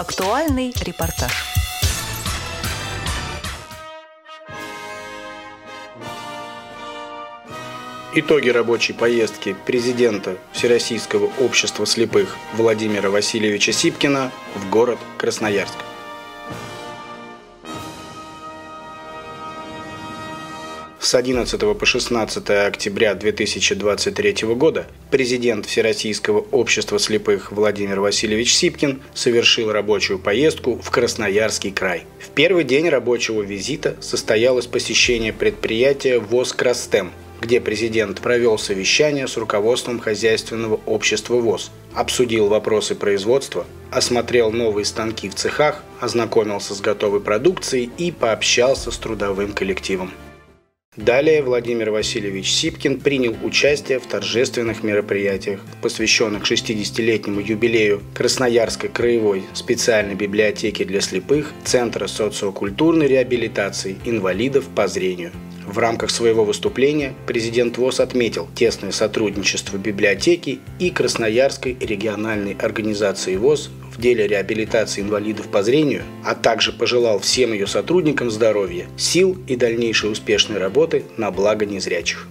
Актуальный 0.00 0.72
репортаж. 0.80 1.30
Итоги 8.14 8.48
рабочей 8.48 8.94
поездки 8.94 9.54
президента 9.66 10.38
Всероссийского 10.52 11.30
общества 11.38 11.84
слепых 11.84 12.38
Владимира 12.54 13.10
Васильевича 13.10 13.72
Сипкина 13.72 14.32
в 14.54 14.70
город 14.70 14.98
Красноярск. 15.18 15.76
С 21.02 21.14
11 21.14 21.58
по 21.78 21.86
16 21.86 22.50
октября 22.50 23.14
2023 23.14 24.34
года 24.54 24.86
президент 25.10 25.64
Всероссийского 25.64 26.40
общества 26.50 26.98
слепых 26.98 27.52
Владимир 27.52 28.00
Васильевич 28.00 28.54
Сипкин 28.54 29.00
совершил 29.14 29.72
рабочую 29.72 30.18
поездку 30.18 30.76
в 30.76 30.90
Красноярский 30.90 31.70
край. 31.70 32.02
В 32.18 32.28
первый 32.28 32.64
день 32.64 32.90
рабочего 32.90 33.40
визита 33.40 33.96
состоялось 34.02 34.66
посещение 34.66 35.32
предприятия 35.32 36.18
ВОЗ 36.18 36.52
«Крастем», 36.52 37.12
где 37.40 37.62
президент 37.62 38.20
провел 38.20 38.58
совещание 38.58 39.26
с 39.26 39.38
руководством 39.38 40.00
хозяйственного 40.00 40.80
общества 40.84 41.36
ВОЗ, 41.36 41.70
обсудил 41.94 42.48
вопросы 42.48 42.94
производства, 42.94 43.64
осмотрел 43.90 44.52
новые 44.52 44.84
станки 44.84 45.30
в 45.30 45.34
цехах, 45.34 45.82
ознакомился 45.98 46.74
с 46.74 46.82
готовой 46.82 47.22
продукцией 47.22 47.90
и 47.96 48.12
пообщался 48.12 48.90
с 48.90 48.98
трудовым 48.98 49.54
коллективом. 49.54 50.12
Далее 50.96 51.40
Владимир 51.44 51.92
Васильевич 51.92 52.52
Сипкин 52.52 52.98
принял 52.98 53.36
участие 53.44 54.00
в 54.00 54.06
торжественных 54.06 54.82
мероприятиях, 54.82 55.60
посвященных 55.82 56.50
60-летнему 56.50 57.38
юбилею 57.40 58.02
Красноярской 58.12 58.88
краевой 58.88 59.44
специальной 59.54 60.16
библиотеки 60.16 60.82
для 60.82 61.00
слепых 61.00 61.52
Центра 61.62 62.08
социокультурной 62.08 63.06
реабилитации 63.06 63.98
инвалидов 64.04 64.64
по 64.74 64.88
зрению– 64.88 65.30
в 65.70 65.78
рамках 65.78 66.10
своего 66.10 66.44
выступления 66.44 67.14
президент 67.28 67.78
ВОЗ 67.78 68.00
отметил 68.00 68.48
тесное 68.56 68.90
сотрудничество 68.90 69.76
библиотеки 69.76 70.58
и 70.80 70.90
Красноярской 70.90 71.76
региональной 71.78 72.54
организации 72.54 73.36
ВОЗ 73.36 73.70
деле 74.00 74.26
реабилитации 74.26 75.02
инвалидов 75.02 75.48
по 75.48 75.62
зрению, 75.62 76.02
а 76.24 76.34
также 76.34 76.72
пожелал 76.72 77.20
всем 77.20 77.52
ее 77.52 77.66
сотрудникам 77.66 78.30
здоровья, 78.30 78.86
сил 78.96 79.36
и 79.46 79.56
дальнейшей 79.56 80.10
успешной 80.10 80.58
работы 80.58 81.04
на 81.16 81.30
благо 81.30 81.66
незрячих. 81.66 82.26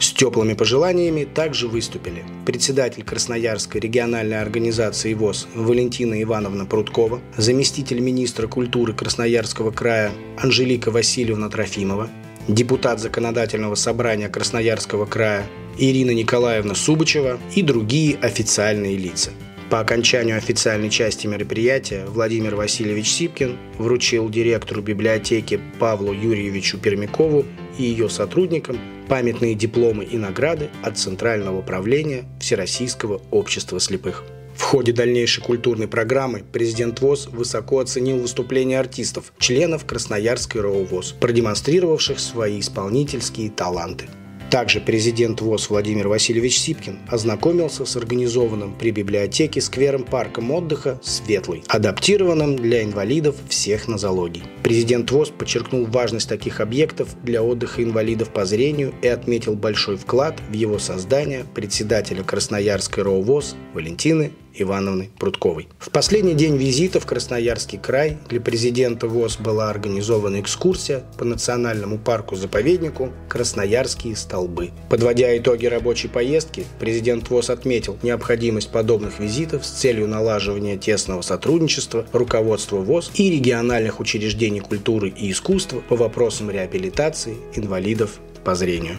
С 0.00 0.12
теплыми 0.12 0.54
пожеланиями 0.54 1.24
также 1.24 1.68
выступили 1.68 2.24
председатель 2.46 3.04
Красноярской 3.04 3.82
региональной 3.82 4.40
организации 4.40 5.12
ВОЗ 5.12 5.46
Валентина 5.54 6.22
Ивановна 6.22 6.64
Прудкова, 6.64 7.20
заместитель 7.36 8.00
министра 8.00 8.46
культуры 8.46 8.94
Красноярского 8.94 9.72
края 9.72 10.10
Анжелика 10.38 10.90
Васильевна 10.90 11.50
Трофимова, 11.50 12.08
депутат 12.48 12.98
Законодательного 12.98 13.74
собрания 13.74 14.30
Красноярского 14.30 15.04
края 15.04 15.46
Ирина 15.78 16.12
Николаевна 16.12 16.74
Субачева 16.74 17.38
и 17.54 17.60
другие 17.60 18.16
официальные 18.16 18.96
лица. 18.96 19.32
По 19.70 19.78
окончанию 19.78 20.36
официальной 20.36 20.90
части 20.90 21.28
мероприятия 21.28 22.04
Владимир 22.06 22.56
Васильевич 22.56 23.08
Сипкин 23.08 23.56
вручил 23.78 24.28
директору 24.28 24.82
библиотеки 24.82 25.60
Павлу 25.78 26.12
Юрьевичу 26.12 26.76
Пермякову 26.76 27.46
и 27.78 27.84
ее 27.84 28.08
сотрудникам 28.08 28.80
памятные 29.08 29.54
дипломы 29.54 30.02
и 30.02 30.16
награды 30.16 30.70
от 30.82 30.98
Центрального 30.98 31.60
управления 31.60 32.24
Всероссийского 32.40 33.22
общества 33.30 33.78
слепых. 33.78 34.24
В 34.56 34.62
ходе 34.62 34.92
дальнейшей 34.92 35.40
культурной 35.40 35.86
программы 35.86 36.42
президент 36.52 37.00
ВОЗ 37.00 37.28
высоко 37.28 37.78
оценил 37.78 38.18
выступления 38.18 38.80
артистов, 38.80 39.32
членов 39.38 39.84
Красноярской 39.84 40.62
РОУ 40.62 40.84
ВОЗ, 40.84 41.12
продемонстрировавших 41.12 42.18
свои 42.18 42.58
исполнительские 42.58 43.50
таланты. 43.50 44.08
Также 44.50 44.80
президент 44.80 45.40
ВОЗ 45.40 45.70
Владимир 45.70 46.08
Васильевич 46.08 46.58
Сипкин 46.58 46.98
ознакомился 47.08 47.84
с 47.84 47.96
организованным 47.96 48.74
при 48.74 48.90
библиотеке 48.90 49.60
сквером-парком 49.60 50.50
отдыха 50.50 50.98
«Светлый», 51.04 51.62
адаптированным 51.68 52.56
для 52.56 52.82
инвалидов 52.82 53.36
всех 53.48 53.86
нозологий. 53.86 54.42
Президент 54.64 55.10
ВОЗ 55.12 55.30
подчеркнул 55.30 55.86
важность 55.86 56.28
таких 56.28 56.60
объектов 56.60 57.14
для 57.22 57.44
отдыха 57.44 57.84
инвалидов 57.84 58.30
по 58.30 58.44
зрению 58.44 58.92
и 59.02 59.06
отметил 59.06 59.54
большой 59.54 59.96
вклад 59.96 60.40
в 60.48 60.52
его 60.52 60.80
создание 60.80 61.44
председателя 61.54 62.24
Красноярской 62.24 63.04
РОВОЗ 63.04 63.30
ВОЗ 63.30 63.54
Валентины 63.74 64.32
Ивановны 64.54 65.10
Прудковой. 65.18 65.68
В 65.78 65.90
последний 65.90 66.34
день 66.34 66.56
визита 66.56 67.00
в 67.00 67.06
Красноярский 67.06 67.78
край 67.78 68.18
для 68.28 68.40
президента 68.40 69.06
ВОЗ 69.06 69.38
была 69.38 69.70
организована 69.70 70.40
экскурсия 70.40 71.04
по 71.18 71.24
национальному 71.24 71.98
парку-заповеднику 71.98 73.10
«Красноярские 73.28 74.16
столбы». 74.16 74.70
Подводя 74.88 75.36
итоги 75.36 75.66
рабочей 75.66 76.08
поездки, 76.08 76.64
президент 76.78 77.30
ВОЗ 77.30 77.50
отметил 77.50 77.98
необходимость 78.02 78.70
подобных 78.70 79.18
визитов 79.20 79.64
с 79.64 79.70
целью 79.70 80.08
налаживания 80.08 80.76
тесного 80.76 81.22
сотрудничества 81.22 82.06
руководства 82.12 82.76
ВОЗ 82.76 83.10
и 83.14 83.30
региональных 83.30 84.00
учреждений 84.00 84.60
культуры 84.60 85.08
и 85.08 85.30
искусства 85.30 85.80
по 85.88 85.96
вопросам 85.96 86.50
реабилитации 86.50 87.36
инвалидов 87.54 88.18
по 88.44 88.54
зрению. 88.54 88.96